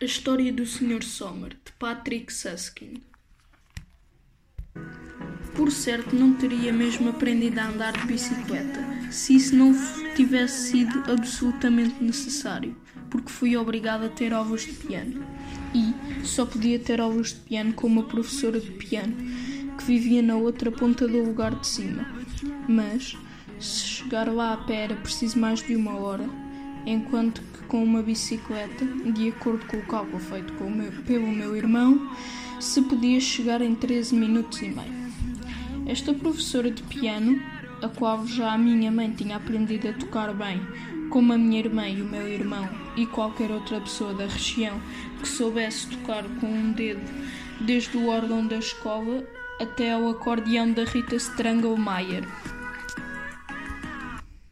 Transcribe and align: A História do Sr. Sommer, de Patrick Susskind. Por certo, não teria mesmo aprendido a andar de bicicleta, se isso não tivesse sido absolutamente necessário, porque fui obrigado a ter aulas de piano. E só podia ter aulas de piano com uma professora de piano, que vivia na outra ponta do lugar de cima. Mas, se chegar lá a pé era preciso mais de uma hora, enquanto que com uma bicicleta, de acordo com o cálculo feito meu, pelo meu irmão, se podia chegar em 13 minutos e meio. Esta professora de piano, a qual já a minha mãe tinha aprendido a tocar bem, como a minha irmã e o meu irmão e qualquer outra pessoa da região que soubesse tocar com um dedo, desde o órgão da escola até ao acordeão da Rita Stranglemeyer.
A 0.00 0.04
História 0.04 0.52
do 0.52 0.66
Sr. 0.66 1.04
Sommer, 1.04 1.50
de 1.50 1.72
Patrick 1.78 2.32
Susskind. 2.32 2.98
Por 5.54 5.70
certo, 5.70 6.14
não 6.16 6.34
teria 6.34 6.72
mesmo 6.72 7.10
aprendido 7.10 7.58
a 7.60 7.68
andar 7.68 7.92
de 7.92 8.06
bicicleta, 8.06 8.80
se 9.10 9.36
isso 9.36 9.54
não 9.54 9.72
tivesse 10.16 10.70
sido 10.70 11.04
absolutamente 11.10 12.02
necessário, 12.02 12.76
porque 13.08 13.30
fui 13.30 13.56
obrigado 13.56 14.04
a 14.04 14.08
ter 14.08 14.32
aulas 14.32 14.62
de 14.62 14.72
piano. 14.72 15.24
E 15.72 16.26
só 16.26 16.44
podia 16.44 16.78
ter 16.78 17.00
aulas 17.00 17.28
de 17.28 17.40
piano 17.40 17.72
com 17.72 17.86
uma 17.86 18.02
professora 18.02 18.60
de 18.60 18.72
piano, 18.72 19.16
que 19.76 19.84
vivia 19.84 20.22
na 20.22 20.36
outra 20.36 20.72
ponta 20.72 21.06
do 21.06 21.22
lugar 21.22 21.54
de 21.54 21.66
cima. 21.66 22.04
Mas, 22.68 23.16
se 23.60 23.80
chegar 23.80 24.32
lá 24.32 24.54
a 24.54 24.56
pé 24.56 24.84
era 24.84 24.96
preciso 24.96 25.38
mais 25.38 25.62
de 25.62 25.76
uma 25.76 25.96
hora, 25.96 26.28
enquanto 26.88 27.42
que 27.42 27.66
com 27.66 27.82
uma 27.84 28.02
bicicleta, 28.02 28.84
de 28.84 29.28
acordo 29.28 29.66
com 29.66 29.76
o 29.76 29.86
cálculo 29.86 30.18
feito 30.18 30.52
meu, 30.64 30.90
pelo 31.06 31.26
meu 31.26 31.54
irmão, 31.54 32.10
se 32.58 32.80
podia 32.82 33.20
chegar 33.20 33.60
em 33.60 33.74
13 33.74 34.14
minutos 34.14 34.62
e 34.62 34.68
meio. 34.68 35.08
Esta 35.86 36.14
professora 36.14 36.70
de 36.70 36.82
piano, 36.84 37.40
a 37.82 37.88
qual 37.88 38.26
já 38.26 38.52
a 38.52 38.58
minha 38.58 38.90
mãe 38.90 39.10
tinha 39.10 39.36
aprendido 39.36 39.88
a 39.88 39.92
tocar 39.92 40.32
bem, 40.32 40.60
como 41.10 41.32
a 41.32 41.38
minha 41.38 41.58
irmã 41.58 41.88
e 41.88 42.00
o 42.00 42.04
meu 42.04 42.26
irmão 42.28 42.68
e 42.96 43.06
qualquer 43.06 43.50
outra 43.50 43.80
pessoa 43.80 44.14
da 44.14 44.26
região 44.26 44.80
que 45.20 45.28
soubesse 45.28 45.86
tocar 45.88 46.24
com 46.40 46.46
um 46.46 46.72
dedo, 46.72 47.00
desde 47.60 47.96
o 47.96 48.08
órgão 48.08 48.46
da 48.46 48.56
escola 48.56 49.24
até 49.60 49.92
ao 49.92 50.08
acordeão 50.08 50.72
da 50.72 50.84
Rita 50.84 51.16
Stranglemeyer. 51.16 52.24